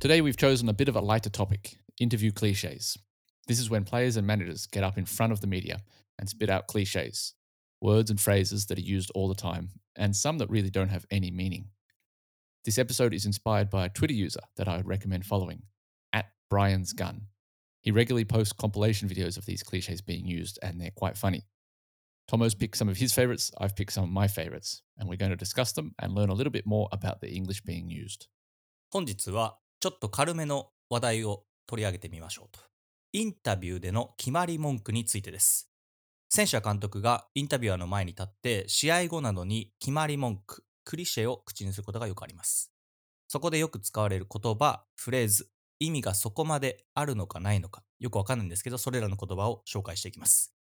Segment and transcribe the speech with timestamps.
[0.00, 2.96] Today, we've chosen a bit of a lighter topic interview cliches.
[3.48, 5.80] This is when players and managers get up in front of the media
[6.20, 7.34] and spit out cliches,
[7.80, 11.04] words and phrases that are used all the time, and some that really don't have
[11.10, 11.70] any meaning.
[12.64, 15.62] This episode is inspired by a Twitter user that I would recommend following,
[16.12, 17.22] at Bryan's Gunn.
[17.80, 21.48] He regularly posts compilation videos of these cliches being used, and they're quite funny.
[22.28, 25.32] Tomo's picked some of his favorites, I've picked some of my favorites, and we're going
[25.32, 28.28] to discuss them and learn a little bit more about the English being used.
[28.90, 32.60] 本日はちょっと軽めの話題を取り上げてみましょうと。
[33.12, 35.70] インタビューでの決まり文句についてです。
[36.28, 42.72] 選手や監督がインタビュアーの前に立って試合後などに決まり文句、クリシェを口にすることがよくあります。
[43.28, 50.54] そこでよく使われる言葉、フレーズ、意味がそこまであるのかないのか、よくわかんないんですけど、それらの言葉を紹介していきます。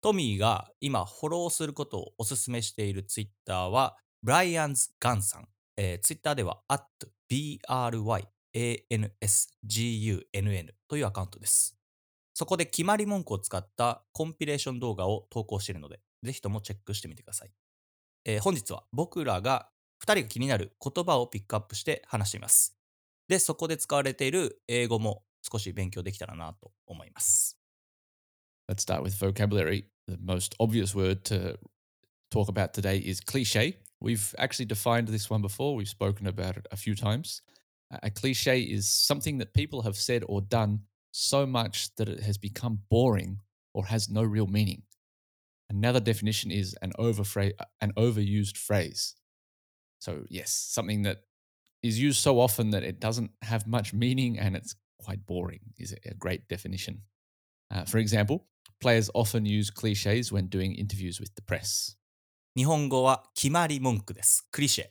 [0.00, 5.48] トミーが今フォローすることをお勧めしているツイッターは、ブライアンズ・ガンさん。
[5.76, 6.84] えー、ツイッターでは、at
[7.30, 11.76] bry ansgunn というアカウントです。
[12.34, 17.50] そこで決まり文句を使ったコンピレーション動画を投稿しているので、ぜひともチェックしてみてください。
[18.24, 19.68] えー本日は僕らが
[20.04, 22.76] 2人が気になる言葉をピックアップして話しています。
[23.28, 27.58] で、そこで使われている英語も少し勉強できたらなと思います。
[28.68, 29.84] Let's start with vocabulary.
[30.08, 31.58] The most obvious word to
[32.30, 33.78] talk about today is cliche.
[34.00, 37.42] We've actually defined this one before, we've spoken about it a few times.
[37.91, 42.21] A- A cliche is something that people have said or done so much that it
[42.21, 43.39] has become boring
[43.73, 44.83] or has no real meaning.
[45.69, 49.15] Another definition is an overphra- an overused phrase.
[49.99, 51.23] So, yes, something that
[51.83, 55.95] is used so often that it doesn't have much meaning and it's quite boring is
[56.05, 57.01] a great definition.
[57.71, 58.47] Uh, for example,
[58.79, 61.97] players often use cliches when doing interviews with the press.
[62.53, 64.45] 日本語は決まり文句です。
[64.51, 64.85] クリシェ。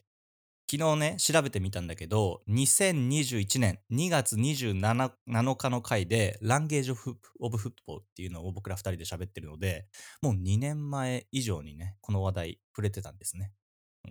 [0.78, 9.88] 昨日ね、調べてみたんだけど、2021年2月27 7日の回で、ランゲージオブオブフットボールっていうのを僕ら二人で喋ってるので、
[10.22, 13.54] もう2年前以上にね、この話題触れてたんですね。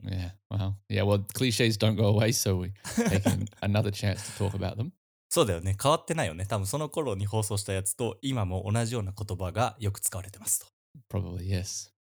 [0.03, 2.73] Yeah, well, yeah, well, cliches don't go away, so we're
[3.11, 4.93] taking another chance to talk about them.
[5.29, 5.77] そうだよね。
[5.81, 6.47] 変わってないよね。
[6.47, 10.67] 多分その頃に放送したやつと、今も同じような言葉がよく使われてますと。
[11.13, 11.94] Probably, yes.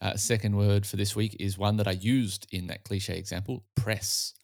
[0.00, 3.64] Uh, second word for this week is one that I used in that cliche example
[3.74, 4.34] press.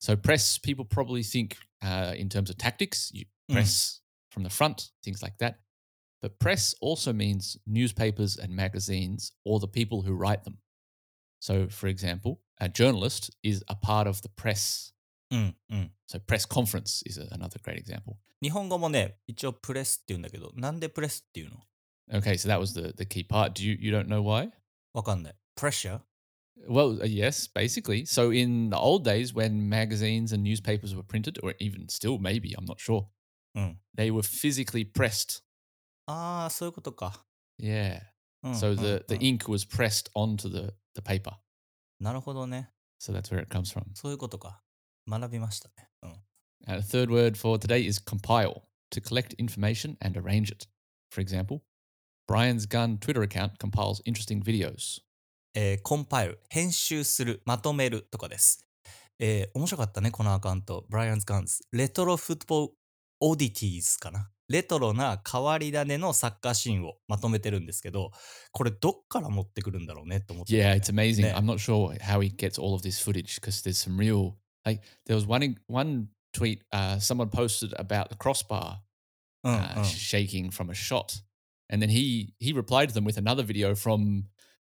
[0.00, 3.54] So, press, people probably think uh, in terms of tactics, you Mm.
[3.54, 5.60] press from the front, things like that.
[6.20, 10.58] But press also means newspapers and magazines or the people who write them.
[11.38, 14.92] So, for example, a journalist is a part of the press.
[15.30, 15.92] うん、うん。
[16.08, 18.16] So, press conference is a, another great example.
[18.42, 21.62] 日本語もね、一応プレスって言うんだけど、なんでプレスっていうの
[22.12, 23.54] Okay, so that was the, the key part.
[23.54, 24.50] Do you, you don't know why?
[24.92, 25.34] わかんない。
[25.54, 26.00] プレッシャー
[26.68, 28.04] Well, uh, yes, basically.
[28.06, 32.54] So in the old days when magazines and newspapers were printed, or even still maybe,
[32.56, 33.06] I'm not sure,
[33.54, 33.78] うん。
[33.94, 35.42] they were physically pressed.
[36.06, 37.24] ああ、そういうことか。
[37.60, 38.00] Yeah.
[38.42, 41.34] うん、 So うん the, う the ん ink was pressed onto the, the paper.
[42.00, 42.70] なるほどね。
[42.98, 43.84] So that's where it comes from.
[43.94, 44.62] そういうことか。
[45.08, 45.88] 学びましたね。
[46.02, 46.10] うん。
[46.66, 50.66] And the third word for today is compile, to collect information and arrange it.
[51.10, 51.60] For example,
[52.31, 55.01] Brian's Gun Twitter account compiles interesting videos.
[55.53, 58.65] えーコンパイル、編集する、まとめるとかです。
[59.19, 60.85] えー面白かったね、このアカウント。
[60.89, 61.59] ブライアンズ・ガンズ。
[61.73, 62.73] レトロフットボール・
[63.19, 64.29] オーディティーズかな。
[64.47, 68.11] レトロな変わり種のサッカーシーンをまとめてるんですけど、
[68.53, 71.25] これどっから持ってくるんだろうねと思って、Yeah, it's amazing.
[71.25, 71.35] Yeah.
[71.35, 74.81] I'm not sure how he gets all of this footage because there's some real like
[75.05, 78.77] there was one one tweet uh, someone posted about the crossbar
[79.43, 79.83] うん、uh, うん。
[79.83, 81.23] shaking from a shot,
[81.71, 84.25] and then he he replied to them with another video from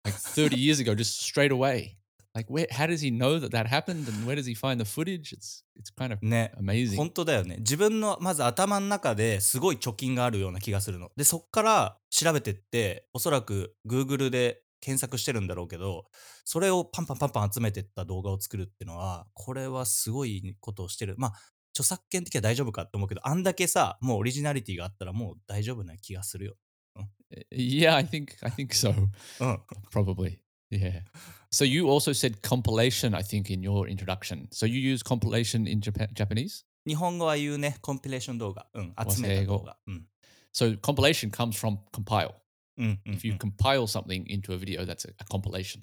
[0.06, 1.98] like 30 years ago, just straight away.
[2.36, 2.68] Like, where?
[2.70, 5.34] How does he know that that happened, and where does he find the footage?
[5.34, 6.52] It's it's kind of ね。
[6.60, 6.98] amazing.
[6.98, 7.58] 本当だよね。
[7.58, 11.10] 自分のまず頭の中ですごい貯金があるような気がするの。
[11.16, 16.06] で、そっから調べてって、おそらく Google で検索してるんだろうけど、
[16.46, 21.16] それをパンパンパンパン集めてった動画を作るっていうのは、これはすごいことをしてる。
[21.18, 21.34] まあ、
[21.74, 26.56] 著作権的には大丈夫かって思うけど、あんだけさ、もうオリジナリティがあったらもう大丈夫な気がするよ。
[27.51, 28.91] Yeah, I think I think so.
[29.41, 29.61] うん。
[29.91, 30.39] Probably.
[30.71, 31.03] Yeah.
[31.51, 34.49] So you also said compilation, I think, in your introduction.
[34.51, 36.65] So you use compilation in Japan- Japanese?
[36.87, 38.67] 日本語は言うね、コンピレーション動画。
[38.75, 39.77] うん、集めた動画。
[39.87, 40.07] うん。
[40.53, 42.35] So compilation comes from compile.
[42.77, 45.83] うん、うん、 If you うん compile something into a video, that's a, a compilation.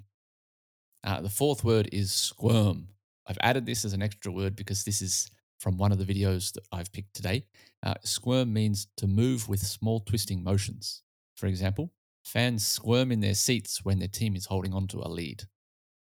[1.03, 2.87] Uh, the fourth word is squirm.
[3.25, 6.51] I've added this as an extra word because this is from one of the videos
[6.53, 7.45] that I've picked today.
[7.81, 11.01] Uh, squirm means to move with small twisting motions.
[11.36, 11.90] for example,
[12.24, 15.46] fans squirm in their seats when their team is holding on to a lead.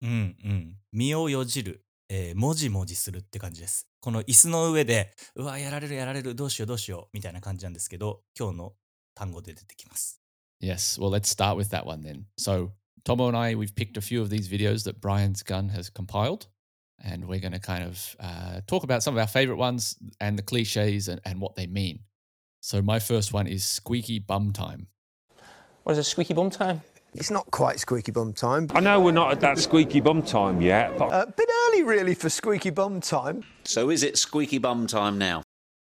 [0.01, 0.75] うんうん。
[0.91, 3.87] 身をよじる、えー、もじもじするって感じです。
[4.01, 8.73] この椅子の上で、うわ、やられるやられる、どうしようどうしよう、みたいな感じなんですけど、今日の
[9.13, 10.19] 単語で出てきます。
[10.59, 12.25] Yes, well, let's start with that one then.
[12.37, 12.71] So,
[13.03, 16.47] Tomo and I, we've picked a few of these videos that Bryan's Gunn has compiled,
[17.03, 20.37] and we're going to kind of uh, talk about some of our favorite ones and
[20.37, 22.01] the cliches and, and what they mean.
[22.61, 24.87] So, my first one is squeaky bum time.
[25.84, 26.82] What is a squeaky bum time?
[27.14, 28.68] It's not quite squeaky bum time.
[28.74, 32.14] I know we're not at that squeaky bum time yet, but A bit early, really,
[32.14, 33.42] for squeaky bum time.
[33.64, 35.42] So is it squeaky bum time now?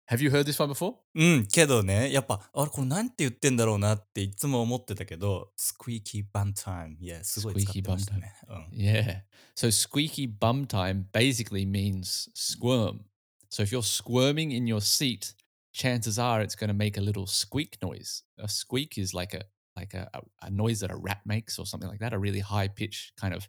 [0.07, 0.95] Have you heard this one before?
[1.15, 6.97] うん、けどね、やっぱ、あれ、これなんて言ってんだろうなっていつも思ってたけど、スクイーキーバンタイム。
[6.99, 8.33] いや、すごい使ってましたね。
[8.49, 8.77] うん。
[8.77, 9.21] Yeah.
[9.55, 13.05] So, squeaky bum time basically means squirm.
[13.49, 15.33] So, if you're squirming in your seat,
[15.71, 18.23] chances are it's going to make a little squeak noise.
[18.37, 19.43] A squeak is like a
[19.76, 20.10] like a,
[20.42, 23.34] a, noise that a rat makes or something like that, a really high pitch kind
[23.34, 23.48] of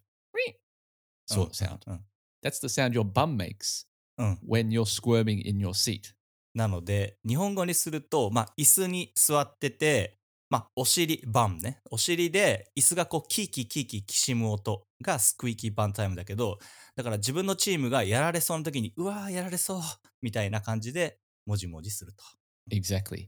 [1.25, 1.79] sort of sound.
[1.87, 1.99] うんうん
[2.43, 3.87] That's the sound your bum makes
[4.17, 4.39] うん。
[4.47, 6.13] when you're squirming in your seat.
[6.53, 10.17] なので、日本語にすると、まあ、椅子に座ってて、
[10.49, 11.81] まあ、お尻、バンね。
[11.91, 16.57] お尻で椅子がこう、キーキーキーキーきしむ音がスクイーキーバンタイムだけど、
[16.95, 19.81] だから自分のチームがやられそうな時に、うわー、やられそう
[20.21, 22.23] みたいな感じで、もじもじすると。
[22.71, 23.27] Exactly.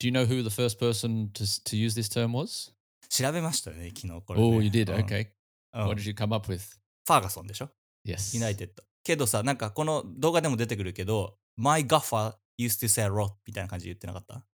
[0.00, 2.72] Do you know who the first person to, s- to use this term was?
[3.08, 4.46] 調べましたよね、昨日これ、ね。
[4.46, 4.92] Oh, you did?
[4.92, 5.28] うん Okay.
[5.74, 6.58] うん What did you come up with?
[6.58, 7.70] ファーガソンでしょ
[8.06, 8.34] Yes.
[8.36, 8.82] ユナイテッド。
[9.02, 14.44] けどさ、なんかこの動画でも出てくるけど、My gaffer used to say rot みたいな感じで言ってなかった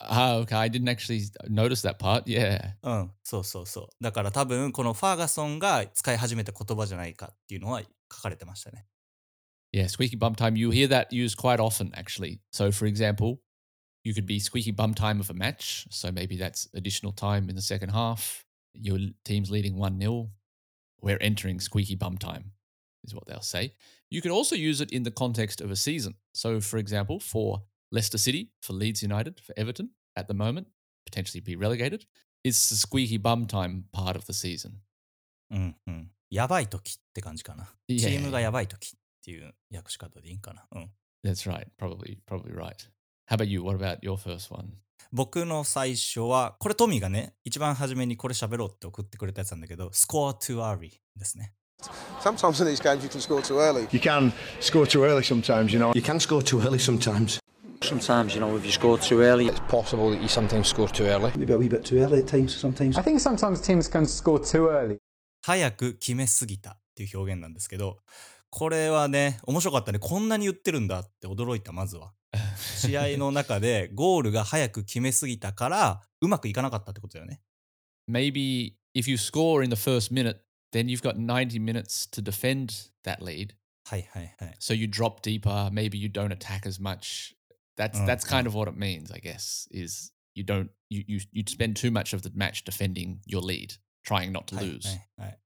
[0.00, 0.56] Ah, okay.
[0.56, 2.22] I didn't actually notice that part.
[2.24, 2.74] Yeah.
[2.82, 3.88] うん、そうそうそう。
[4.00, 7.82] だから多分このファーガソンが使い始めた言葉じゃないかっていうのは
[8.12, 8.86] 書かれてましたね。
[9.74, 10.56] Yeah, squeaky bum time.
[10.56, 12.38] You hear that used quite often, actually.
[12.52, 13.38] So, for example,
[14.04, 15.86] you could be squeaky bum time of a match.
[15.90, 18.44] So maybe that's additional time in the second half.
[18.74, 20.30] Your l- team's leading 1 0.
[21.00, 22.52] We're entering squeaky bum time,
[23.04, 23.74] is what they'll say.
[24.10, 26.14] You can also use it in the context of a season.
[26.34, 27.62] So, for example, for
[27.92, 30.68] Leicester City, for Leeds United, for Everton at the moment,
[31.06, 32.06] potentially be relegated,
[32.44, 34.80] it's the squeaky bum time part of the season.
[35.50, 36.10] うんうん。
[36.30, 37.64] やばい時って感じかな。
[37.88, 38.90] いやいやチームがやばい時っ
[39.24, 40.66] ていう訳し方でいいんかな。
[40.72, 40.90] うん。
[41.24, 41.68] That's right.
[41.78, 42.88] Probably, probably right.
[43.25, 43.63] How about you?
[43.63, 44.73] What about your first one?
[45.11, 51.53] 僕の最初は、これトミーがね、一番初めにこれ喋ろうって送ってくれたやつなんだけど、score too early ですね。
[52.21, 53.87] Sometimes in these games you can score too early.
[53.91, 55.91] You can score too early sometimes, you know.
[55.95, 57.39] You can score too early sometimes.
[57.81, 61.05] Sometimes, you know, if you score too early, It's possible that you sometimes score too
[61.05, 61.31] early.
[61.37, 62.97] Maybe a wee bit too early at times sometimes.
[62.97, 64.97] I think sometimes teams can score too early.
[65.45, 67.97] 早く決めすぎたっていう表現なんですけど、
[68.49, 69.99] これはね、面白かったね。
[69.99, 72.13] こんなに言ってるんだって驚いた、まずは。
[72.57, 77.41] 試合の中でゴールが早く決めすぎたから、うまくいかなかったってことだよね。
[78.09, 80.41] maybe if you score in the first minute,
[80.71, 83.55] then you've got 90 minutes to defend that lead.
[83.85, 84.55] はいはいはい。
[84.59, 87.35] So you drop deeper, maybe you don't attack as much.
[87.75, 91.19] That's Mm, that's kind of what it means, I guess, is you don't you you
[91.31, 94.87] you spend too much of the match defending your lead, trying not to はい lose.
[94.87, 95.39] はいはい。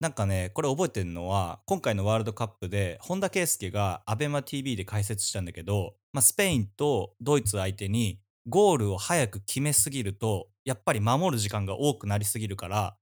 [0.00, 12.96] なんかね、これ覚えてるのは、今回のワールドカップで、本田圭佑が ABEMATV で解説したんだけど、まあ、スペインとドイツ相手にゴールを早く決めすぎると、やっぱり守る時間が多くなりすぎるから、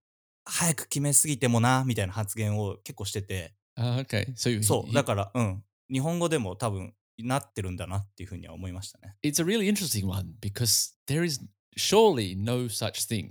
[0.44, 4.26] 早く決めすぎてもな、みたいな発言を結構してて、Uh, okay.
[4.34, 9.16] So he- そう、he- だから、うん、日本語でも多分なってるんだなっていうふうには思いましたね。
[9.24, 11.40] it's a really interesting one because there is
[11.78, 13.30] surely no such thing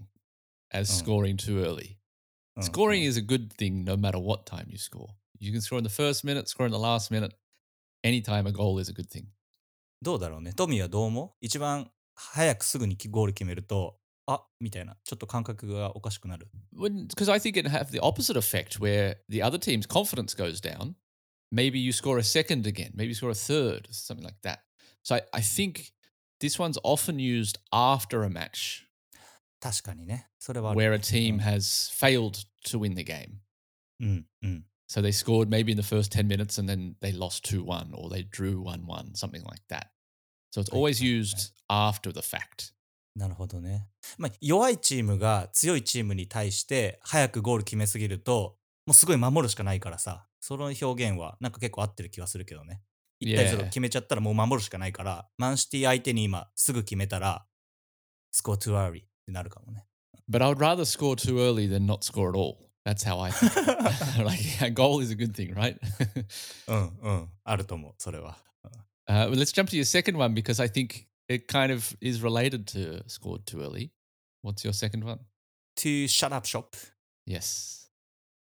[0.73, 1.05] as Mm.
[1.05, 1.97] scoring too early.
[2.56, 5.08] うん Scoring うん is a good thing no matter what time you score.
[5.38, 7.36] You can score in the first minute, score in the last minute.
[8.02, 9.26] Anytime a goal is a good thing.
[10.02, 10.52] どうだろうね。
[10.52, 16.48] トミーはどう思う一番早くすぐにゴール決めると、あみたいな、ちょっと感覚がおかしくなる。
[16.74, 20.94] because I think it have the opposite effect where the other team's confidence goes down.
[21.52, 24.60] Maybe you score a second again, maybe you score a third, something like that.
[25.02, 25.92] So I, I think
[26.40, 28.86] this one's often used after a match
[29.61, 30.27] 確かにね。
[30.39, 33.37] それは where a team うん has failed to win the game.
[33.99, 34.65] うんうん。
[34.89, 38.09] So they scored maybe in the first 10 minutes and then they lost 2 1 or
[38.09, 39.91] they drew 1 1, something like that.
[40.53, 42.73] So it's always used after the fact.
[43.15, 43.87] なるほどね。
[44.17, 52.81] まあ、弱いチームが強いチームに対して早くゴール決めすぎると、もうすごい守るしかないからさ、その表現はなんか結構合ってる気がするけどね。
[53.23, 53.63] 1対0 Yeah.
[53.65, 57.45] 決めちゃったらもう守るしかないから、マンシティ相手に今すぐ決めたら、
[58.31, 59.86] スコア too early ってなるかもね。
[60.28, 62.58] But I would rather score too early than not score at all.
[62.84, 64.24] That's how I think.
[64.24, 65.78] like a goal is a good thing, right?
[66.68, 67.28] うんうん。
[67.44, 68.38] あると思う、それは。
[69.08, 72.22] Uh, well, let's jump to your second one because I think it kind of is
[72.22, 73.92] related to scored too early.
[74.42, 75.20] What's your second one?
[75.76, 76.74] to shut up shop.
[77.24, 77.79] Yes.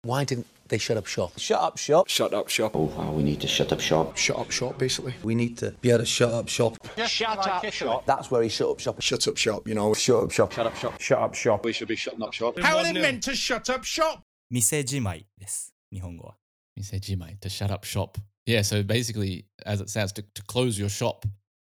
[0.04, 1.38] Why didn't they shut up shop?
[1.38, 2.08] Shut up shop.
[2.08, 2.76] Shut up shop.
[2.76, 4.16] Oh, wow, we need to shut up shop.
[4.16, 5.14] Shut up shop, basically.
[5.24, 6.78] We need to be able to shut up shop.
[7.06, 8.06] Shut up shop.
[8.06, 9.02] That's where he shut up shop.
[9.02, 9.94] Shut up shop, you know.
[9.94, 10.52] Shut up shop.
[10.52, 11.02] Shut up shop.
[11.02, 11.66] Shut up shop.
[11.66, 12.60] We should be shutting up shop.
[12.60, 14.24] How are they meant to shut up shop?
[14.50, 15.74] 店じまいです。
[15.92, 16.38] 日本語は。
[16.78, 18.18] You say Jimai to shut up shop.
[18.46, 21.26] Yeah, so basically, as it sounds, to, to close your shop,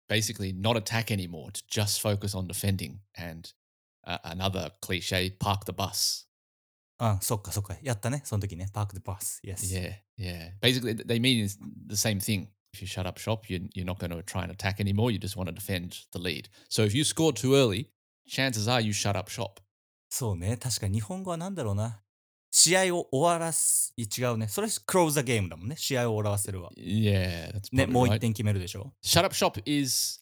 [0.09, 3.01] basically not attack anymore, to just focus on defending.
[3.17, 3.51] And
[4.07, 6.27] uh, another cliche, park the bus.
[7.04, 7.76] あ、そっかそっか。
[7.82, 8.22] やったね。
[8.24, 8.68] その時ね。
[8.72, 9.42] パークでバス。
[9.44, 9.56] Yes.
[9.74, 10.52] Yeah, yeah.
[10.62, 12.48] Basically, they mean is the same thing.
[12.74, 15.12] If you shut up shop, you, you're not going to try and attack anymore.
[15.12, 16.48] You just want to defend the lead.
[16.70, 17.90] So if you score too early,
[18.28, 19.62] chances are you shut up shop.
[20.10, 20.58] そうね。
[20.58, 22.02] 確かに日本語はなんだろうな。
[22.52, 23.94] 試合を終わらす。
[23.98, 24.48] い違うね。
[24.48, 25.76] それ close the game だもんね。
[25.78, 26.70] 試合を終わらせるわ。
[26.78, 30.22] Yeah, that's ね、もう一.点決めるでしょ Shut up shop is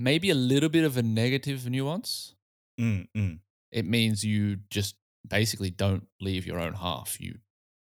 [0.00, 2.34] maybe a little bit of a negative nuance.
[2.78, 3.40] うんうん。
[3.70, 4.96] It means you just
[5.28, 7.20] basically don't leave your own half.
[7.20, 7.40] You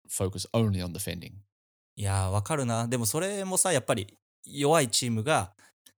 [0.10, 1.34] focus only on defending.
[1.96, 2.88] いやー、わかるな。
[2.88, 4.08] でもそれもさ、やっぱり
[4.46, 5.54] 弱いチームが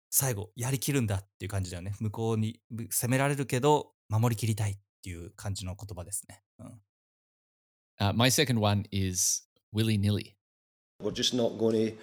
[0.09, 1.93] 最後やりきるんだっていう感じだよね。
[1.99, 6.41] 向こうにぶ攻められるけど、守りきりたいっていう感じの言葉ですね。
[6.59, 6.81] うん、
[8.01, 10.35] Uh, my second one is willy nilly.
[11.03, 11.97] We're just not going to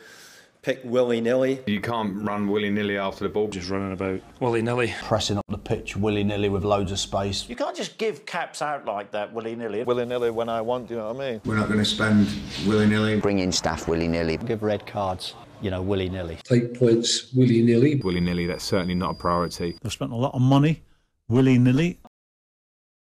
[0.65, 1.60] pick willy nilly.
[1.65, 3.48] You can't run willy nilly after the ball.
[3.48, 4.93] Just running about willy nilly.
[5.03, 7.48] Pressing up the pitch willy nilly with loads of space.
[7.50, 9.83] You can't just give caps out like that willy nilly.
[9.83, 11.41] Willy nilly when I want, you know what I mean?
[11.45, 12.27] We're not going to spend
[12.67, 13.19] willy nilly.
[13.19, 14.38] Bring in staff willy nilly.
[14.38, 16.38] Give red cards, you know, willy nilly.
[16.43, 17.95] Take points willy nilly.
[18.03, 19.77] Willy nilly, that's certainly not a priority.
[19.81, 20.83] They've spent a lot of money
[21.27, 22.00] willy nilly.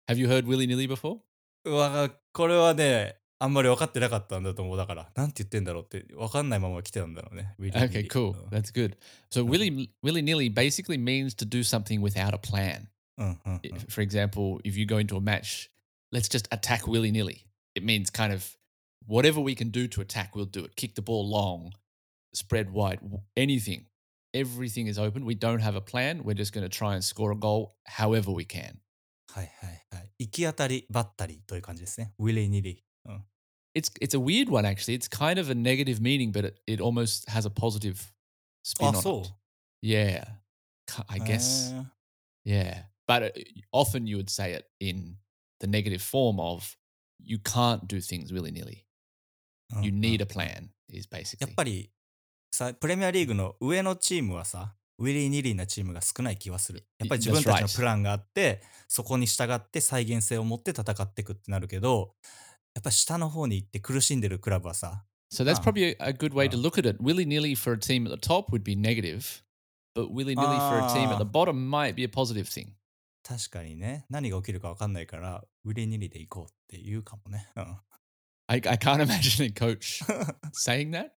[0.07, 1.19] Have you heard willy nilly before?
[1.65, 4.76] うわ、これはね、 あんまり分かってなかったんだと思う。
[4.76, 7.54] だから、なんて言ってんだろうって分かんないまま来てたんだろうね。
[7.58, 8.34] Really, Okay, cool.
[8.40, 8.96] うん That's good.
[9.30, 12.86] So willy willy nilly basically means to do something without a plan.
[13.88, 15.70] For example, if you go into a match,
[16.12, 17.46] let's just attack willy nilly.
[17.74, 18.56] It means kind of
[19.06, 20.76] whatever we can do to attack, we'll do it.
[20.76, 21.72] Kick the ball long,
[22.32, 23.00] spread wide,
[23.36, 23.86] anything.
[24.34, 25.24] Everything is open.
[25.26, 26.22] We don't have a plan.
[26.24, 28.78] We're just going to try and score a goal however we can.
[29.28, 30.10] はいはいはい。
[30.18, 32.12] 行き当たりばったりという感じですね。
[32.18, 32.84] ウィリー・ニリ
[33.75, 34.95] It's it's a weird one actually.
[34.97, 38.11] It's kind of a negative meaning, but it, it almost has a positive
[38.63, 39.31] spin あ、 on そう it.
[39.83, 40.25] Yeah,
[40.87, 41.73] Ki- I guess.
[41.73, 41.85] へー
[42.45, 43.31] Yeah, but uh,
[43.71, 45.17] often you would say it in
[45.59, 46.77] the negative form of
[47.19, 48.85] you can't do things willy nilly.
[49.75, 51.51] うん You うん need a plan, is や basically.
[51.51, 51.91] っぱり
[52.51, 56.87] さ、プレミアリーグの上のチームはさ、ウィリー・ニリーなチームが少ない気はする。
[56.97, 57.75] やっぱり自分たちの That's right.
[57.75, 62.15] プランがあって、そこに従って再現性を持って戦っていくってなるけど、
[62.75, 65.63] やっぱり下の方に行って苦しんでるクラブはさ、 So that's Ah.
[65.63, 66.61] probably a, a good way to Ah.
[66.61, 66.97] look at it.
[67.03, 69.43] Willy nilly for a team at the top would be negative,
[69.95, 71.25] but willy nilly for a team at the Ah.
[71.25, 72.73] bottom might be a positive thing.
[73.23, 77.49] 確かにね、何が起きるか分かんないから、ウィリー・ニリーで行こうって言うかもね。
[77.57, 77.63] うん。
[78.49, 80.01] I, I can't imagine a coach
[80.53, 81.11] saying that.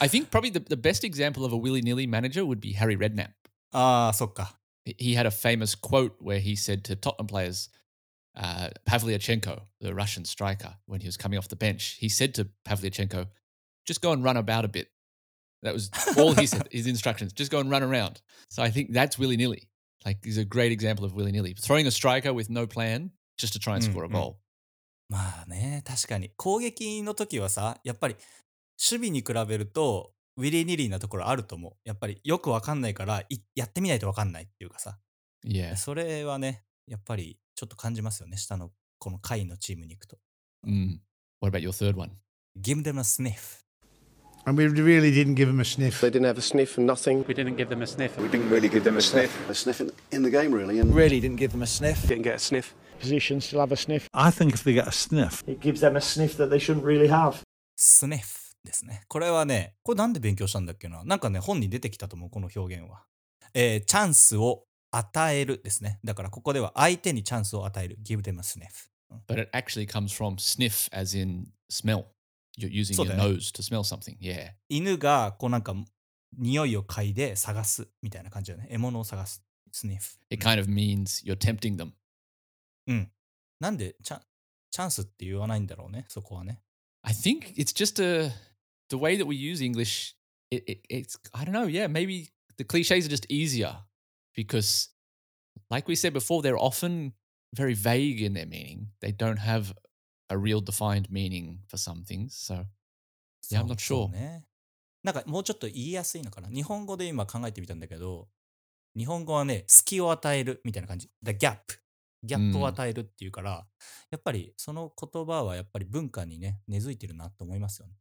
[0.00, 2.96] I think probably the, the best example of a willy nilly manager would be Harry
[2.96, 3.32] Redknapp.
[3.72, 4.58] ああ、そっか。
[4.86, 7.70] He- He had a famous quote where he said to Tottenham players,
[8.36, 12.48] uh, Pavlyuchenko, the Russian striker, when he was coming off the bench, he said to
[12.66, 13.26] Pavlyuchenko,
[13.86, 14.88] just go and run about a bit.
[15.62, 18.20] That was all he said, his instructions, just go and run around.
[18.48, 19.68] So I think that's willy nilly.
[20.04, 21.54] Like, he's a great example of willy nilly.
[21.54, 24.12] Throwing a striker with no plan just to try and Mm, score a mm.
[24.12, 24.40] goal.
[25.10, 26.30] まあね、確かに。
[26.36, 28.14] 攻撃の時はさ、やっぱり
[28.78, 31.72] 守備に比べると、ウィリー・ニリーなところあると思う。
[31.84, 34.98] やっぱりよくわかんないから、いやってみないとわかんないっていうかさ。
[35.44, 35.76] Yeah.
[35.76, 38.37] それはね、やっぱり ちょっと感じますよね。
[38.37, 40.17] 下のこの下位のチームに行くと。
[40.65, 40.99] Mm.
[41.41, 42.11] What about your third one?
[42.59, 43.63] Give them a sniff.
[44.45, 46.01] And we really didn't give him a sniff.
[46.01, 47.25] They didn't have a sniff and nothing.
[47.27, 48.17] We didn't give them a sniff.
[48.17, 49.49] We didn't really give them a sniff.
[49.49, 50.79] A sniff in, in the game, really.
[50.79, 52.07] And Really didn't give them a sniff.
[52.07, 52.73] Didn't get a sniff.
[52.99, 54.07] Position still have a sniff.
[54.13, 56.83] I think if they get a sniff, it gives them a sniff that they shouldn't
[56.83, 57.41] really have.
[57.75, 59.03] スネフですね。
[59.07, 63.03] これはね、これなんで勉強したんだっけななんかね、本に出てきたと思う、この表現は。
[63.53, 64.63] えーチャンスを
[64.95, 65.99] 与えるですね。
[66.03, 67.97] だからここでは相手にチャンスを与える。
[68.03, 68.89] give them a sniff。
[69.27, 72.05] But it actually comes from sniff, as in smell.
[72.57, 73.35] You're using your そうだよね。
[73.35, 74.17] nose to smell something.
[74.19, 74.51] Yeah.
[74.69, 75.73] 犬がこうなんか
[76.37, 78.69] 匂いを嗅いで探すみたいな感じだよね。
[78.71, 79.43] 獲物を探す。
[79.71, 80.17] スニフ。
[80.29, 81.91] It kind of means you're tempting them.
[82.87, 83.11] うん。
[83.59, 84.21] なんでチャン
[84.69, 86.59] チャンスって言わないんだろうね、そこはね。
[87.01, 88.31] I think it's just a
[88.89, 90.15] the way that we use English.
[90.51, 91.65] It, it, it's I don't know.
[91.67, 93.77] Yeah, maybe the cliches are just easier
[94.35, 94.89] because,
[95.69, 97.13] like we said before, they're often
[97.53, 98.87] very vague in their meaning.
[99.01, 99.73] They don't have
[100.29, 102.35] a real defined meaning for some things.
[102.35, 102.65] So
[103.49, 104.09] Yeah, I'm not sure.
[104.09, 104.45] ね。
[105.03, 106.49] なんかもうちょっと言いやすいのかな。
[106.49, 108.29] 日本語で今考えてみたんだけど、
[108.95, 111.09] 日本語はね、隙を与えるみたいな感じ。
[111.21, 111.57] The gap
[112.23, 113.65] ギャップを与えるっていうから、
[114.09, 117.93] やっぱりその言葉はやっぱり文化にね、根付いてるなと思いますよね。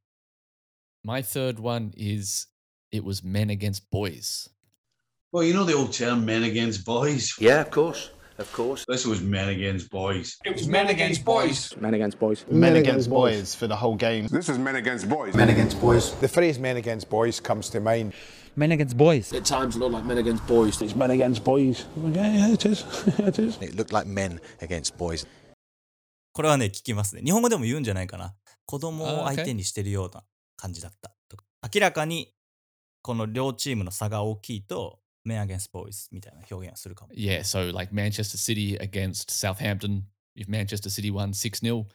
[1.03, 2.49] My third one is
[2.93, 4.52] it was men against boys.
[5.33, 7.35] Well, you know the old term men against boys?
[7.41, 8.11] Yeah, of course.
[8.37, 8.85] Of course.
[8.87, 10.37] This was men against boys.
[10.45, 11.75] It was men against boys.
[11.81, 12.45] Men against boys.
[12.51, 14.27] Men against boys for the whole game.
[14.27, 15.35] This is men against boys.
[15.35, 16.13] Men against boys.
[16.21, 18.13] The phrase men against boys comes to mind.
[18.57, 19.33] Men against boys.
[19.33, 20.83] At times, it looked like men against boys.
[20.83, 21.87] It's men against boys.
[21.97, 22.85] Yeah, yeah, it is.
[23.19, 23.57] it is.
[23.63, 25.27] It looked like men against boys.
[26.35, 27.23] これはね、聞きますね。
[27.23, 28.35] 日本語でも言うんじゃないかな。
[28.67, 29.35] 子供を Ah.
[29.35, 30.23] 相手にしてるような
[30.57, 31.11] 感じだった。
[31.75, 32.35] 明らかに
[33.01, 37.14] この両チームの差が大きいと、men against boys みたいな表現をするかも。
[37.14, 40.04] Yeah, so like Manchester City against Southampton.
[40.36, 41.86] If Manchester City won 6 0,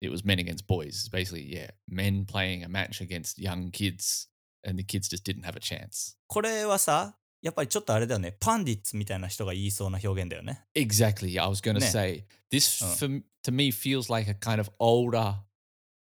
[0.00, 1.08] it was men against boys.
[1.10, 4.28] Basically, yeah, men playing a match against young kids,
[4.64, 6.16] and the kids just didn't have a chance.
[6.28, 8.36] これはさ、やっぱりちょっとあれだよね。
[8.38, 10.62] パンディッツみたいな人が言いそうな表現だよね。
[10.74, 11.40] Exactly.
[11.40, 11.86] I was going to Ne.
[11.86, 12.94] say this Oh.
[12.96, 15.36] for, to me feels like a kind of older,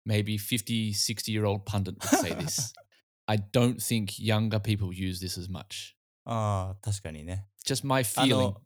[0.05, 2.73] maybe 50, 60 year old pundit would say this.
[3.27, 5.93] I don't think younger people use this as much.
[6.24, 7.46] ああ、確かにね。
[7.64, 8.60] Just my の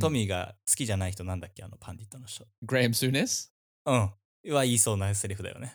[0.00, 1.62] トミーが好きじゃない人なんだっけ？
[1.62, 2.46] あのパンディットの人。
[2.62, 3.52] グレーム・スーネス
[3.84, 4.10] うん。
[4.52, 5.74] は言いそうなセリフだよね。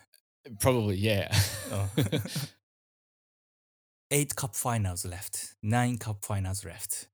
[0.59, 1.29] Probably, yeah.
[4.11, 5.55] 8 cup finals left.
[5.63, 5.97] 9
[6.63, 7.10] ト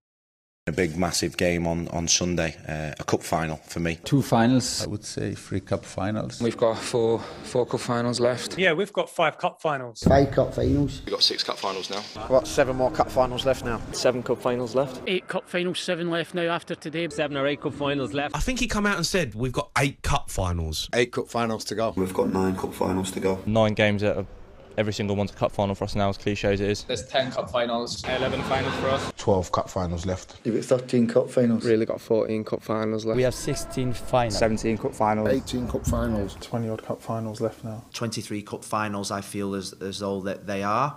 [0.68, 4.00] A big, massive game on, on Sunday, uh, a cup final for me.
[4.04, 4.84] Two finals.
[4.84, 6.42] I would say three cup finals.
[6.42, 8.58] We've got four four cup finals left.
[8.60, 10.04] Yeah, we've got five cup finals.
[10.04, 11.02] Five cup finals.
[11.06, 12.04] We've got six cup finals now.
[12.18, 13.80] We've got seven more cup finals left now.
[13.94, 15.02] Seven cup finals left.
[15.08, 17.08] Eight cup finals, seven left now after today.
[17.08, 18.36] Seven or eight cup finals left.
[18.36, 20.90] I think he come out and said we've got eight cup finals.
[20.94, 21.94] Eight cup finals to go.
[21.96, 23.42] We've got nine cup finals to go.
[23.46, 24.28] Nine games out of
[24.77, 26.85] every single one's a cup final for us now, as cliche as it is.
[26.85, 28.03] There's ten cup finals.
[28.05, 29.13] Eleven finals for us.
[29.17, 30.37] 12 cup finals left.
[30.45, 31.65] You've got 13 cup finals.
[31.65, 33.17] Really got 14 cup finals left.
[33.17, 34.39] We have sixteen finals.
[34.39, 35.29] Seventeen cup finals.
[35.29, 36.37] 18 cup finals.
[36.41, 37.85] 20 odd cup finals left now.
[37.93, 40.97] 23 cup finals, I feel as, as though that they are.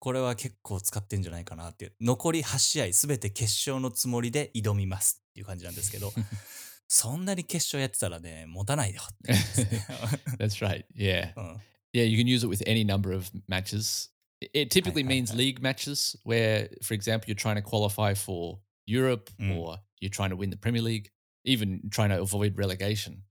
[0.00, 1.92] これは結構使ってんじゃないかなっていう。
[2.00, 6.12] 残り8試合すべて決勝のつもりで挑みますっていう感じなんですけど、
[6.86, 9.86] そんなに決勝やってたらね、持たないよっ て感じですね。
[10.38, 10.84] That's right.
[10.96, 11.32] Yeah.
[11.36, 11.60] うん。
[11.92, 14.10] Yeah, you can use it with any number of matches.
[14.40, 15.36] It- It typically Hi, hi, means hi.
[15.36, 19.56] league matches where, for example, you're trying to qualify for Europe Mm.
[19.56, 21.10] or you're trying to win the Premier League,
[21.44, 23.24] even trying to avoid relegation.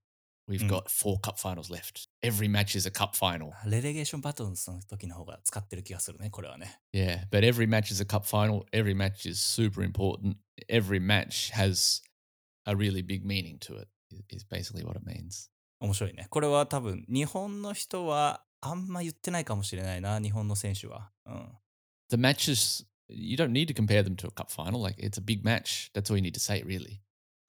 [0.49, 0.69] We've Mm.
[0.69, 2.07] got four cup finals left.
[2.23, 3.53] Every match is a cup final.
[3.65, 6.79] レレゲーションバトンズの時の方が使ってる気がするね、これはね。
[6.93, 8.65] Yeah, but every match is a cup final.
[8.71, 10.37] Every match is super important.
[10.69, 12.01] Every match has
[12.65, 15.49] a really big meaning to it, i- is basically what it means.
[15.79, 16.27] 面白いね。
[16.29, 21.11] これは多分、日本の人は あんま言ってないかもしれないな、日本の選手は。
[21.25, 21.49] うん。
[22.09, 24.81] The matches, you don't need to compare them to a cup final.
[24.81, 25.91] Like, it's a big match.
[25.93, 26.99] That's all you need to say, really.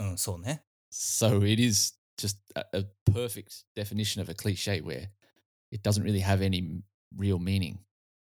[0.00, 0.62] うん、そうね。
[0.90, 5.08] So it is just a, a perfect definition of a cliche where
[5.70, 6.82] it doesn't really have any
[7.16, 7.78] real meaning.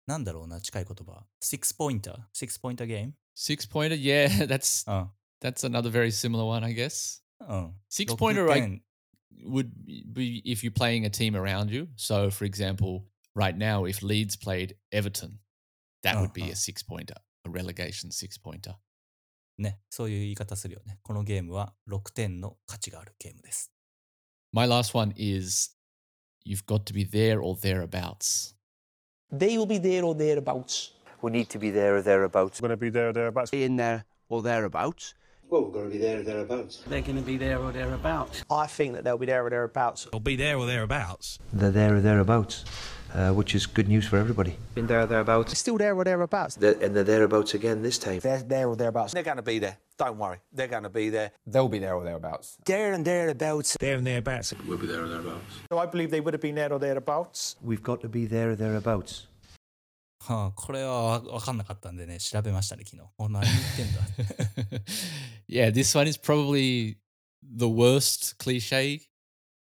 [0.07, 1.25] なんだろうな、近い言葉。
[1.43, 2.17] six pointer?
[2.33, 3.13] six pointer game?
[3.37, 5.11] Six pointer, yeah, that's うん。
[5.41, 7.23] that's another very similar one, I guess.
[7.41, 7.75] うん。
[7.91, 8.83] Six 6 pointer like, 点
[9.43, 9.71] would
[10.13, 11.89] be if you're playing a team around you.
[11.97, 15.39] So, for example, right now, if Leeds played Everton,
[16.03, 16.53] that would be Uh-huh.
[16.53, 18.77] a six pointer, a relegation six pointer.
[19.57, 20.99] ね、そういう言い方するよね。
[21.03, 23.71] このゲームは6点の価値があるゲームです。
[24.53, 25.77] My last one is
[26.45, 28.55] you've got to be there or thereabouts.
[29.33, 30.93] They will be there or thereabouts.
[31.23, 32.61] We need to be there or thereabouts.
[32.61, 33.51] We're going to be there or thereabouts.
[33.53, 35.15] In there or thereabouts.
[35.50, 36.84] Well, we're going to be there or thereabouts.
[36.88, 38.44] They're going to be there or thereabouts.
[38.52, 40.08] I think that they'll be there or thereabouts.
[40.12, 41.40] They'll be there or thereabouts.
[41.52, 42.66] They're there or thereabouts,
[43.16, 44.58] uh, which is good news for everybody.
[44.76, 45.58] Been there or thereabouts.
[45.58, 46.54] Still there or thereabouts.
[46.54, 48.20] They're, and they're thereabouts again this time.
[48.20, 49.14] They're there or thereabouts.
[49.14, 49.78] They're going to be there.
[49.98, 50.38] Don't worry.
[50.54, 51.32] They're going to be there.
[51.48, 52.58] They'll be there or thereabouts.
[52.66, 53.76] There and thereabouts.
[53.80, 54.54] There and thereabouts.
[54.68, 55.56] We'll be there or thereabouts.
[55.72, 57.56] So I believe they would have been there or thereabouts.
[57.64, 59.26] We've got to be there or thereabouts.
[60.21, 63.03] はあ、これはわわかんなかったんでね、調べましたね、昨日。
[63.19, 64.85] お何言ってんだ。
[65.49, 66.97] yeah, this one is probably
[67.43, 69.01] the worst cliche,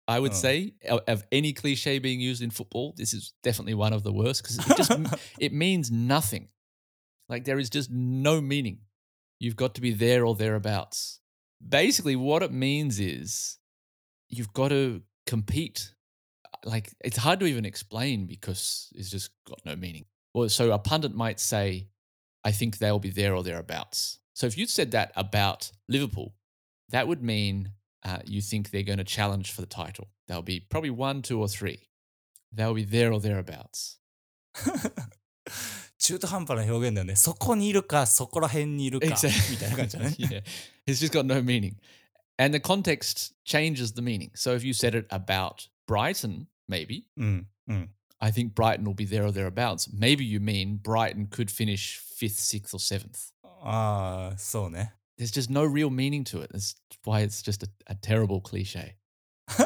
[0.07, 0.35] I would Oh.
[0.35, 2.93] say, of, of any cliche being used in football.
[2.95, 4.91] This is definitely one of the worst because it just
[5.39, 6.47] it means nothing.
[7.27, 8.79] Like there is just no meaning.
[9.39, 11.19] You've got to be there or thereabouts.
[11.61, 13.59] Basically, what it means is
[14.29, 15.93] you've got to compete.
[16.63, 20.05] Like it's hard to even explain because it's just got no meaning.
[20.33, 21.87] Well, so a pundit might say,
[22.43, 24.19] I think they'll be there or thereabouts.
[24.33, 26.33] So if you'd said that about Liverpool,
[26.89, 27.71] that would mean
[28.03, 30.09] uh, you think they're going to challenge for the title.
[30.27, 31.89] They'll be probably one, two, or three.
[32.51, 33.99] They'll be there or thereabouts.
[35.99, 37.15] 中途半端な表現だよね。
[37.15, 39.51] そこにいるか、そこら辺にいるか、 Exactly.
[39.51, 40.15] みたいな感じだね。
[40.19, 40.43] yeah.
[40.85, 41.75] It's just got no meaning.
[42.37, 44.31] And the context changes the meaning.
[44.35, 47.47] So if you said it about Brighton, maybe, うん。
[48.21, 48.27] うん。
[48.27, 49.89] I think Brighton will be there or thereabouts.
[49.91, 53.33] Maybe you mean Brighton could finish fifth, sixth, or seventh.
[53.43, 54.95] ああ、そうね。
[55.17, 56.51] There's just no real meaning to it.
[56.53, 58.95] That's why it's just a, a terrible cliche.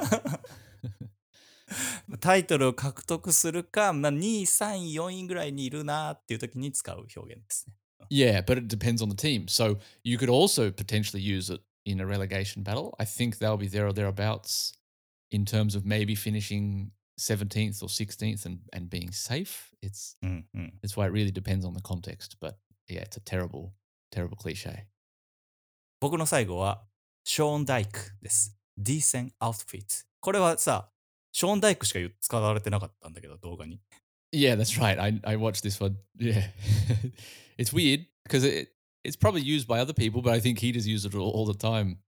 [2.19, 7.75] タイトルを獲得するか、まあ、2位、3位、4位ぐらいにいるなっていう時に使う表現ですね。
[8.09, 9.47] Yeah, but it depends on the team.
[9.47, 12.95] So you could also potentially use it in a relegation battle.
[12.99, 14.73] I think they'll be there or thereabouts
[15.29, 19.73] in terms of maybe finishing 17th or 16th and, and being safe.
[19.81, 20.73] It's うんうん。
[20.81, 22.37] that's why it really depends on the context.
[22.39, 22.55] But
[22.87, 23.71] yeah, it's a terrible,
[24.11, 24.85] terrible cliche.
[25.99, 26.83] 僕の最後は、
[27.23, 28.55] ショーン・ダイクです。
[28.79, 30.05] Decent Outfit。
[30.19, 30.91] これはさ、
[31.31, 33.79] ショーン・ダイクしか言う使われてなかったんだけど、動画に。
[34.31, 34.99] Yeah, that's right.
[35.01, 35.97] I I watched this one.
[36.19, 36.51] Yeah,
[37.57, 40.87] it's weird because it it's probably used by other people, but I think he just
[40.87, 41.99] uses it all, all the time.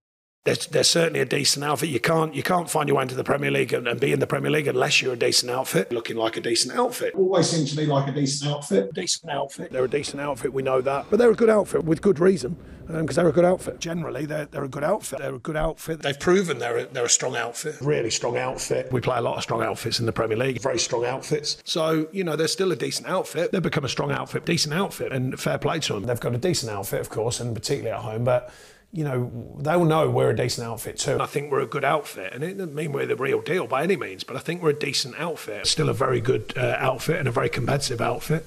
[0.45, 1.89] They're, certainly a decent outfit.
[1.89, 4.21] You can't you can't find your way into the Premier League and, and be in
[4.21, 7.15] the Premier League unless you're a decent outfit, looking like a decent outfit.
[7.15, 8.93] Always seems to me like a decent outfit.
[8.93, 9.73] Decent outfit.
[9.73, 10.53] They're a decent outfit.
[10.53, 12.59] We know that, but they're a good outfit with good reason
[12.91, 13.81] um, because they're a good outfit.
[13.81, 15.21] Generally, they're they're a good outfit.
[15.21, 16.03] They're a good outfit.
[16.03, 17.77] They've proven they're a, they're a strong outfit.
[17.81, 18.93] Really strong outfit.
[18.93, 20.61] We play a lot of strong outfits in the Premier League.
[20.61, 21.57] Very strong outfits.
[21.65, 23.51] So you know they're still a decent outfit.
[23.51, 26.03] They've become a strong outfit, decent outfit, and fair play to them.
[26.03, 28.53] They've got a decent outfit, of course, and particularly at home, but
[28.94, 31.20] you know, they'll know we're a decent outfit too.
[31.20, 33.84] I think we're a good outfit, and it doesn't mean we're the real deal by
[33.84, 35.68] any means, but I think we're a decent outfit.
[35.68, 38.46] Still a very good uh, outfit and a very competitive outfit.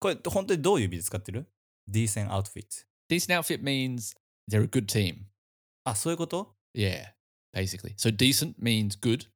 [0.00, 1.46] これ、本当にどういう意味で使ってる
[1.90, 2.86] ?Decent Outfit。
[3.10, 4.14] Decent outfit means
[4.48, 5.26] they're a good team.
[5.84, 7.12] あ、そういうこと Yeah,
[7.52, 7.94] basically.
[7.96, 9.26] So decent means good.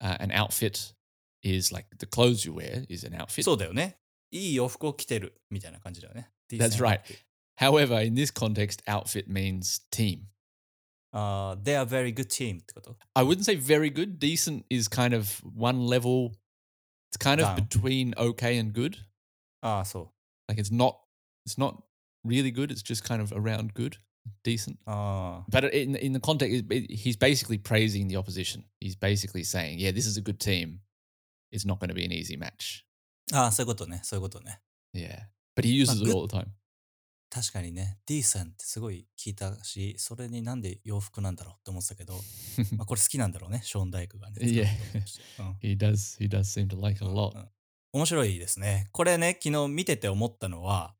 [0.00, 0.94] Uh, an outfit
[1.42, 3.42] is like the clothes you wear is an outfit.
[3.42, 3.98] そうだよね。
[4.30, 6.30] いい洋服を着てるみたいな感じだよね。
[6.50, 7.00] That's Decent right.
[7.63, 10.27] However, in this context, outfit means team.
[11.13, 12.61] Uh, they are very good team.
[13.15, 14.19] I wouldn't say very good.
[14.19, 16.35] Decent is kind of one level.
[17.09, 18.97] It's kind of between okay and good.
[19.61, 20.11] Ah, so
[20.49, 20.99] like it's not
[21.45, 21.81] it's not
[22.25, 22.69] really good.
[22.71, 23.95] It's just kind of around good,
[24.43, 24.79] decent.
[24.87, 28.65] Ah, but in in the context, he's basically praising the opposition.
[28.81, 30.81] He's basically saying, "Yeah, this is a good team.
[31.51, 32.83] It's not going to be an easy match."
[33.31, 33.63] Ah, so
[34.93, 35.19] Yeah,
[35.55, 36.51] but he uses it all the time.
[37.33, 42.13] 確かにね、decent ってすごい聞いたし、それになんで洋服なんだろうって思ってたけど、
[42.77, 44.35] まあこれ好きなんだろうね、ショーン・ダイクがね。
[44.39, 44.47] うん
[45.59, 46.19] he does.
[46.19, 47.47] He does seem to like a lot.
[47.91, 48.87] 面白いですね。
[48.91, 50.95] これね、昨日見てて思ったのは、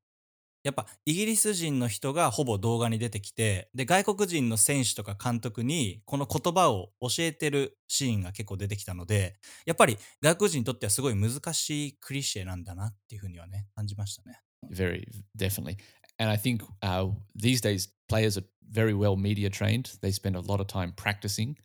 [0.64, 9.36] やっぱイギリス人の人がほぼ動画に出てきて、で、外国人の選手とか監督にこの言葉を教えてるシーンが結構出てきたので、
[9.68, 14.40] やっぱり外国人にとってはすごい難しいクリシェなんだなっていうふうにはね、感じましたね。
[14.72, 15.06] Very
[15.38, 15.78] definitely.
[16.20, 19.92] and I think uh, these days players are very well media trained.
[20.02, 21.58] They spend a lot of time practicing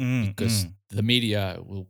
[0.00, 0.72] mm, because mm.
[0.90, 1.88] the media will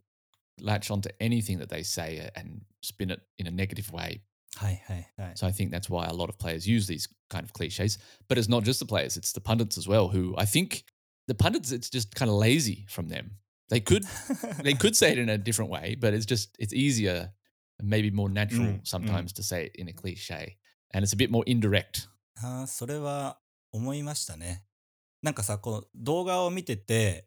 [0.61, 4.23] latch onto anything that they say and spin it in a negative way.
[4.59, 5.33] Hey, hey, hey.
[5.35, 7.99] So I think that's why a lot of players use these kind of cliches.
[8.29, 10.09] But it's not just the players; it's the pundits as well.
[10.09, 10.85] Who I think
[11.27, 13.33] the pundits it's just kind of lazy from them.
[13.69, 14.05] They could
[14.63, 17.33] they could say it in a different way, but it's just it's easier
[17.79, 18.87] and maybe more natural mm, mm.
[18.87, 20.57] sometimes to say it in a cliche.
[20.95, 22.09] And it's a bit more indirect.
[22.43, 23.39] ああ、それは
[23.73, 24.65] 思いましたね。
[25.23, 27.27] なんかさ、この動画を見てて、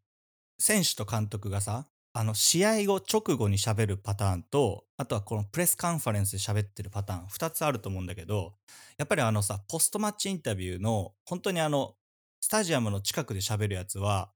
[0.60, 8.53] 選手と監督がさ、あの、試合後直後に喋るパターンと、あとはこのプレスカンファレンスで喋ってるパターン、二つあると思うんだけど、
[8.97, 11.95] やっぱりあのさ、ポストマッチインタビューの、本当にあの、
[12.39, 14.32] スタジアムの近くで喋るやつは、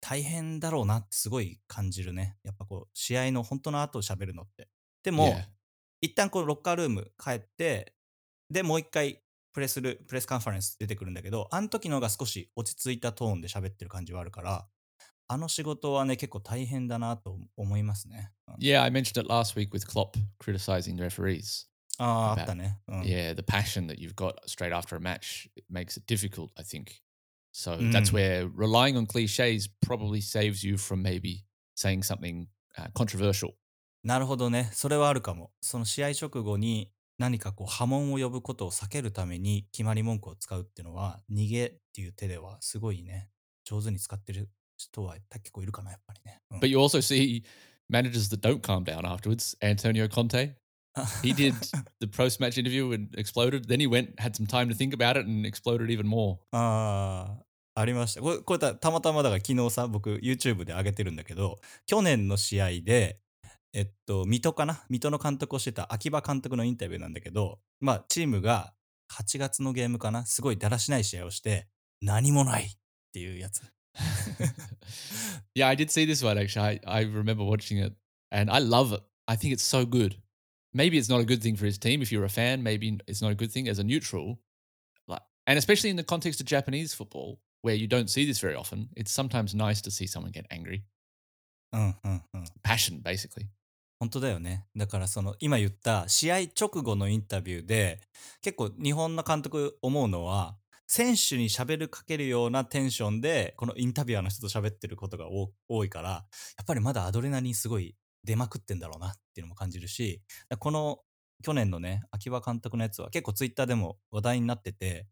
[0.00, 2.36] 大変だろうなってすごい感じるね。
[2.44, 4.68] やっぱこう、試合の本当の後喋るのって。
[5.02, 5.44] でも、Yeah.
[6.02, 7.95] 一旦こうロッカールーム帰って、
[8.50, 9.20] で、もう一回
[9.52, 14.66] プレスル、プレスカンファレンス出てくるんだけど、あの時の方が少し落ち着いたトーンで喋ってる感じはあるから、
[15.28, 18.32] あの仕事はね、結構大変だなと思いますね。
[18.48, 21.66] うん Yeah, I mentioned it last week with Klopp criticizing referees.
[21.98, 22.78] ああ、あったね。
[22.86, 26.62] うん Yeah, the passion that you've got straight after a match it makes it difficult, I
[26.62, 27.00] think.
[27.52, 28.14] So that's Mm.
[28.14, 32.46] where relying on cliches probably saves you from maybe saying something
[32.78, 33.54] uh, controversial.
[34.04, 34.70] なるほどね。
[34.72, 35.50] それはあるかも。
[35.60, 43.30] その試合直後に何かこう波紋を呼ぶことを避けるために決まり文句を使うっていうのは、逃げっていう手ではすごいね、
[43.64, 46.40] 上手に使ってる人は結構いるかな、やっぱりね。
[46.50, 47.42] うん But you also see
[47.90, 49.56] managers that don't calm down afterwards.
[49.60, 50.56] Antonio Conte,
[51.22, 51.54] he did
[52.00, 53.66] the post match interview and exploded.
[53.68, 56.38] Then he went, had some time to think about it and exploded even more.
[56.52, 57.38] あ
[57.74, 58.20] あ、ありました。
[58.20, 63.20] これ、これたたまたまだから昨日さ、僕 YouTube で上げてるんだけど、去年の試合で、
[63.76, 68.72] えっと、水戸かな水戸の監督をしてた秋葉監督のインタビューなんだけど、まあ、チームが
[69.12, 71.68] 8月のゲームかなすごいだらしない試合をして、
[72.00, 72.68] 何もないっ
[73.12, 73.60] ていうやつ。
[75.54, 76.80] yeah, I did see this one actually.
[76.86, 77.92] I, I remember watching it
[78.32, 79.02] and I love it.
[79.26, 80.16] I think it's so good.
[80.72, 82.00] Maybe it's not a good thing for his team.
[82.00, 84.38] If you're a fan, maybe it's not a good thing as a neutral.
[85.06, 88.54] Like, and especially in the context of Japanese football, where you don't see this very
[88.54, 90.84] often, it's sometimes nice to see someone get angry.
[91.72, 92.44] うんうんうん。
[92.62, 93.48] Passion, basically.
[93.98, 94.66] 本当だよね。
[94.76, 98.00] だからその今言った試合直後のインタビューで
[98.42, 100.56] 結構日本の監督思うのは
[100.86, 105.26] 選手に喋るかけるようなテンションでこのインタビュアーの人と喋ってることが
[105.68, 106.22] 多いからや
[106.62, 110.22] っぱりまだアドレナリンすごい出まくってんだろうなっていうのも感じるし
[110.58, 111.00] この
[111.42, 115.06] 去年のね秋葉監督のやつは結構ツイッターでも話題になってて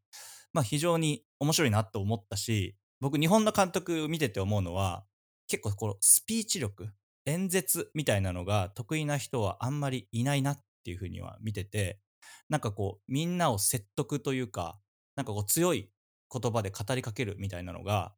[0.53, 5.05] まあ非常に面白いなと思ったし僕日本の監督見てて思うのは
[5.49, 6.89] 結構このスピーチ力
[7.27, 12.01] 演説みたいなのが得意な人はあんまりいないなっていうふうには見てて、
[12.49, 14.79] なんかこう、みんなを説得というか、
[15.17, 15.91] なんかこう強い
[16.33, 18.15] 言葉で語りかけるみたいなのが、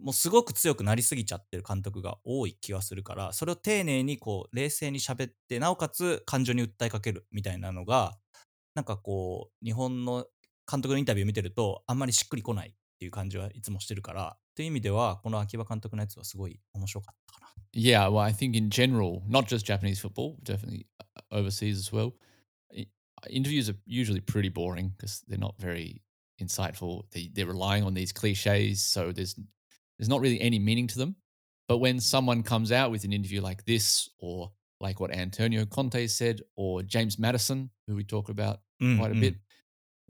[0.00, 8.18] もうすごく強くなりすぎちゃってる監督が多い気がするから、それを丁寧にこう、冷静に喋って、なおかつ感情に訴えかけるみたいなのが、
[8.74, 10.26] なんかこう、日本の
[10.70, 17.52] 監督のインタビュー見てると、あんまりしっくりこないっていう感じはいつもしてるから、ていう意味では、この秋葉監督のやつはすごい面白かったかな。
[17.74, 22.12] Yeah, well, I think in general, not just Japanese football, definitely uh, overseas as well.
[23.30, 26.02] Interviews are usually pretty boring because they're not very
[26.40, 27.04] insightful.
[27.12, 29.36] They, they're relying on these cliches, so there's
[29.98, 31.16] there's not really any meaning to them.
[31.68, 36.06] But when someone comes out with an interview like this, or like what Antonio Conte
[36.08, 38.98] said, or James Maddison, who we talk about mm-hmm.
[38.98, 39.20] quite a mm.
[39.20, 39.34] bit,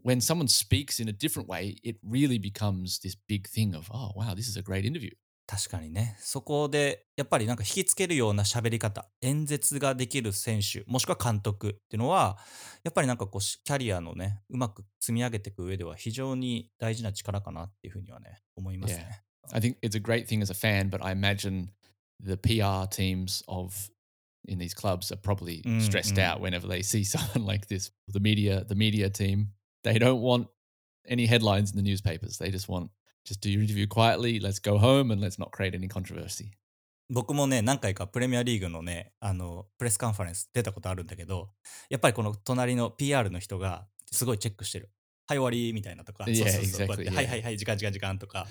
[0.02, 4.12] when someone speaks in a different way, it really becomes this big thing of, oh
[4.14, 5.10] wow, this is a great interview.
[5.48, 6.14] 確かにね。
[6.20, 12.36] そこで、やっぱりなんか引きつけるような喋り方、演説ができる選手、もしくは監督っていうのは、
[12.84, 19.22] やっぱりなんかこうし、キャリアのね、うまく積み上げていく上では非常に大事な力かなっていうふうにはね、思いますね。
[19.50, 21.70] I think it's a great thing as a fan, but I imagine
[22.22, 23.90] the PR teams of
[24.46, 26.22] in these clubs are probably Mm, stressed mm.
[26.22, 27.90] out whenever they see someone like this.
[28.08, 29.52] The media, the media team,
[29.83, 30.47] they don't want
[31.07, 32.37] any headlines in the newspapers.
[32.37, 32.89] They just want
[33.25, 34.39] just do your interview quietly.
[34.39, 36.51] Let's go home and let's not create any controversy.
[37.09, 41.49] 僕もね、何回かプレミアリーグのね、あの、プレスカンファレンス出たことあるんだけど、
[41.89, 44.89] やっぱりこの隣の PR の人がすごいチェックしてる。
[45.27, 47.15] はい、終わりみたいなとか、Yeah, そうそうそう exactly, こうやって yeah.
[47.15, 48.47] はいはいはい、時間時間時間とか、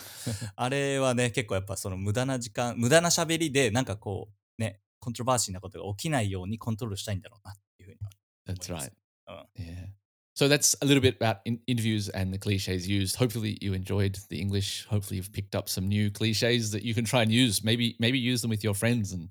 [0.54, 8.10] あれはね、結構やっぱその無駄な時間、無駄な喋りで、なんかこう、ね、コントロバーシーなことが起きないようにコントロールしたいんだろうなっていうふうには。
[8.46, 8.92] That's right.
[9.26, 9.44] Uh.
[9.58, 10.01] Yeah.
[10.35, 13.15] So that's a little bit about in- interviews and the cliches used.
[13.15, 14.85] Hopefully you enjoyed the English.
[14.85, 17.63] Hopefully you've picked up some new cliches that you can try and use.
[17.63, 19.29] Maybe maybe use them with your friends and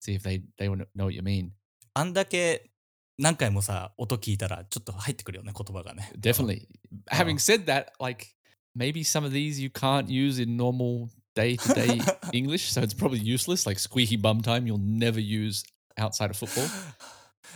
[0.00, 1.52] see if they they will know what you mean.
[1.94, 2.70] あんだけ
[3.18, 6.10] 何回もさ、音聞いたらちょっと入ってくるよね、言葉がね。
[6.18, 6.66] Definitely.
[7.10, 8.28] Having said that, like
[8.74, 12.00] maybe some of these you can't use in normal day to day
[12.32, 13.66] English, so it's probably useless.
[13.66, 15.62] Like squeaky bum time, you'll never use
[15.98, 16.66] outside of football.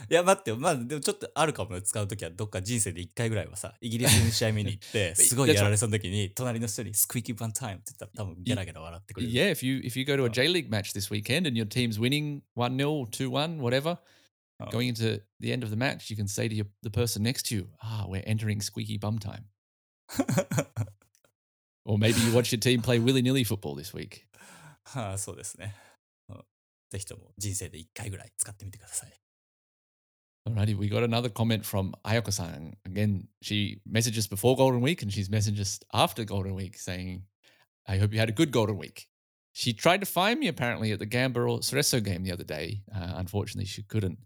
[0.09, 0.57] いや、待ってよ。
[0.57, 1.81] まあ、でもちょっとあるかもよ。
[1.81, 9.31] 使うときは、どっか人生で一回ぐらいはさ、イギリスに試合見に行って、すごいやられそうなときに、隣の人に、スクイーキーバンタイムって言ったら、多分ゲラゲラ笑ってくれる。
[9.31, 11.99] Yeah, if you if you go to a J League match this weekend and your team's
[11.99, 13.97] winning one 0 two one, whatever,
[14.71, 17.47] going into the end of the match, you can say to your, the person next
[17.47, 19.45] to you, "Ah, we're entering squeaky bum time."
[21.85, 24.23] or maybe you watch your team play willy nilly football this week.
[24.83, 25.75] はあ、そうですね。
[26.29, 26.43] うん
[26.89, 29.13] ぜひとも人生で一回ぐらい使ってみてください。
[30.49, 32.75] Alrighty, we got another comment from Ayako-san.
[32.85, 37.23] Again, she messages before Golden Week and she's messages after Golden Week saying,
[37.87, 39.07] I hope you had a good Golden Week.
[39.53, 42.81] She tried to find me apparently at the Gambaro Cerezo game the other day.
[42.93, 44.17] Uh, unfortunately, she couldn't.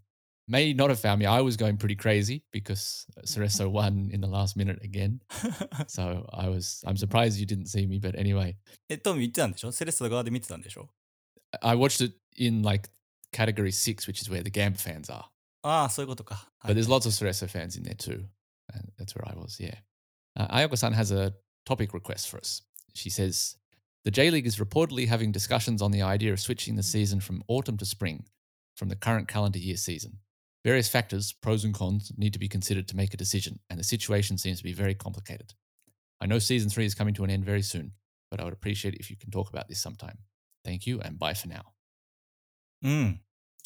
[0.48, 1.26] May not have found me.
[1.26, 5.20] I was going pretty crazy because Cerezo won in the last minute again.
[5.88, 8.56] so I was, I'm surprised you didn't see me, but anyway.
[8.88, 8.96] Eh,
[11.62, 12.88] I watched it in like
[13.32, 15.26] category six, which is where the Gamba fans are.
[15.64, 15.88] Ah,
[16.66, 18.24] but there's lots of Cerezo fans in there too.
[18.72, 19.76] And that's where I was, yeah.
[20.36, 22.62] Uh, Ayako san has a topic request for us.
[22.94, 23.56] She says,
[24.04, 26.86] The J League is reportedly having discussions on the idea of switching the hmm.
[26.86, 28.26] season from autumn to spring
[28.76, 30.18] from the current calendar year season.
[30.64, 33.84] Various factors, pros and cons, need to be considered to make a decision, and the
[33.84, 35.52] situation seems to be very complicated.
[36.20, 37.92] I know season three is coming to an end very soon,
[38.30, 40.18] but I would appreciate it if you can talk about this sometime.
[40.64, 41.74] Thank you, and bye for now.
[42.82, 43.18] Mm.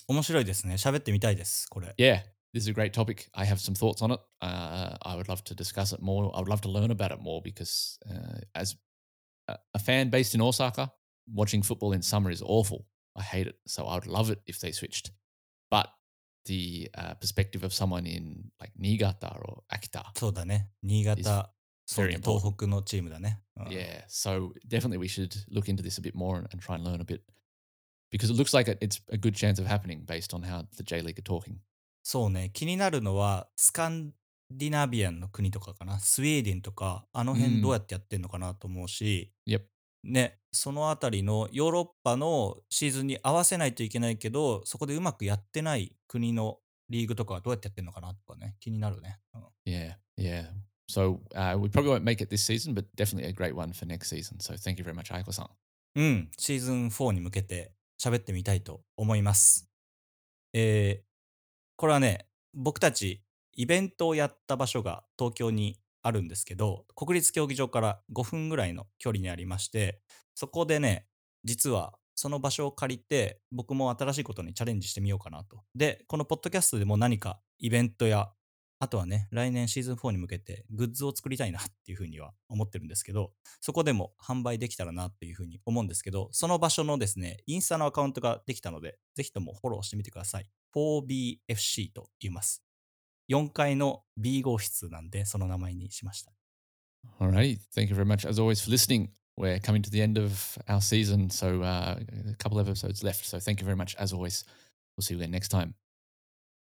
[0.07, 0.75] 面白いですね。
[0.75, 1.93] 喋ってみたいです、これ。
[1.97, 2.21] Yeah,
[2.53, 3.29] this is a great topic.
[3.33, 4.19] I have some thoughts on it.
[4.41, 6.29] Uh, I would love to discuss it more.
[6.35, 8.75] I would love to learn about it more because, uh, as
[9.47, 10.91] a, a fan based in Osaka,
[11.33, 12.85] watching football in summer is awful.
[13.15, 13.55] I hate it.
[13.67, 15.11] So I would love it if they switched.
[15.69, 15.87] But
[16.45, 20.69] the uh, perspective of someone in like Niigata or Akita, そうだね。
[20.83, 21.53] 新潟、
[21.85, 22.39] そう Very ね、 important.
[22.39, 23.39] 東北のチームだね。
[23.57, 26.83] うん Yeah, so definitely we should look into this a bit more and, and try and
[26.83, 27.21] learn a bit
[28.10, 30.82] because it looks like it, it's a good chance of happening based on how the
[30.82, 31.56] J League are talking.
[32.02, 34.12] そうね、気になるのは、スカン
[34.50, 35.98] ディナビアンの国とかかな。
[35.98, 39.62] スウェーデンとか、あの辺うんどうやってやってんのかなと思うし、Yep.
[40.04, 49.18] ね、そのあたりのヨーロッパのシーズンに合わせないといけないけど、そこでうまくやってない国のリーグとかはどうやってやってんのかなとかね、気になるね。
[49.34, 50.46] うん Yeah, yeah.
[50.88, 53.84] So uh, we probably won't make it this season, but definitely a great one for
[53.86, 54.38] next season.
[54.40, 55.50] So thank you very much, Aiko-san.
[55.94, 59.68] うん、シーズン4に向けて喋ってみたいと思います。
[60.52, 61.08] えー、
[61.76, 63.22] これはね、僕たち
[63.54, 70.00] イベントをやった場所が東京にあるんですけど、国立競技場から5分ぐらいの距離にありまして、
[70.34, 71.06] そこでね、
[71.44, 75.62] 実はその場所を借りて、僕も新しいことにチャレンジしてみようかなと。
[75.74, 78.30] で、このポッドキャストでも何かイベントや、
[78.80, 90.48] あとはね、来年シーズン4に向けてグッズを作りたいなっていうふうには思ってるんですけど、そこでも販売できたらなっていうふうに思うんですけど、その場所のですね、インスタのアカウントができたので、ぜひともフォローしてみてください。
[90.76, 92.62] 4BFC と言います。
[93.30, 96.32] 4階の B 号室なんで、その名前にしました。
[97.20, 99.08] Alrighty, thank you very much as always for listening.
[99.36, 101.96] We're coming to the end of our season, so uh,
[102.28, 103.24] a couple of episodes left.
[103.24, 104.44] So thank you very much as always.
[104.96, 105.74] We'll see you again next time.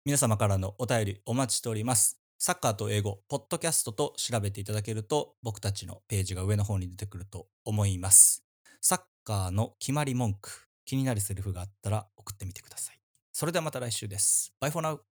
[0.05, 2.21] 皆様からのお便りお待ちしております。
[2.37, 8.45] サッカーと英語、ポッドキャストと調べていただけると、僕たちのページが上の方に出てくると思います。
[8.79, 12.99] サッカーの決まり文句、気になるセリフがあったら送ってみてください。
[13.33, 14.53] それではまた来週です。
[14.61, 15.03] バイフォーナウ